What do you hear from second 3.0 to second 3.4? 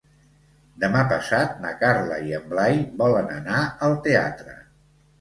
volen